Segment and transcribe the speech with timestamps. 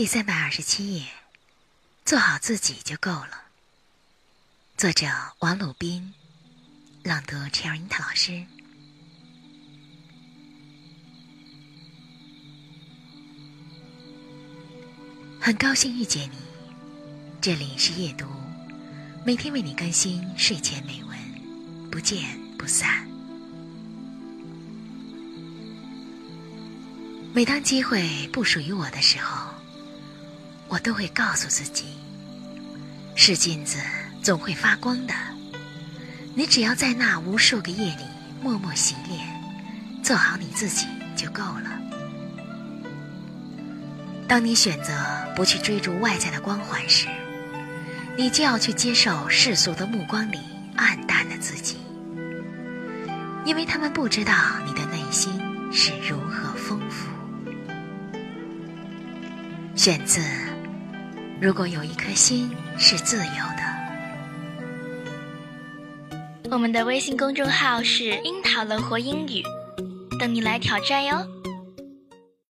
[0.00, 1.04] 第三百二十七页，
[2.06, 3.42] 做好自己就够了。
[4.74, 5.06] 作者：
[5.40, 6.14] 王鲁宾，
[7.02, 8.42] 朗读 c h e r i n t 老师。
[15.38, 16.38] 很高兴遇见你，
[17.38, 18.24] 这里是夜读，
[19.26, 23.06] 每天为你更新睡前美文，不见不散。
[27.34, 29.59] 每当机会不属于我的时候。
[30.70, 31.84] 我都会告诉自己，
[33.16, 33.78] 是镜子
[34.22, 35.12] 总会发光的。
[36.32, 38.04] 你只要在那无数个夜里
[38.40, 39.18] 默默洗脸，
[40.00, 40.86] 做好你自己
[41.16, 41.76] 就够了。
[44.28, 44.92] 当你选择
[45.34, 47.08] 不去追逐外在的光环时，
[48.16, 50.38] 你就要去接受世俗的目光里
[50.76, 51.78] 暗淡的自己，
[53.44, 54.32] 因为他们不知道
[54.64, 55.32] 你的内心
[55.72, 57.08] 是如何丰富。
[59.74, 60.20] 选自。
[61.40, 63.24] 如果有一颗心是自由
[63.56, 63.62] 的，
[66.50, 69.42] 我们的微信公众号是“樱桃乐活英语”，
[70.20, 71.26] 等你来挑战哟。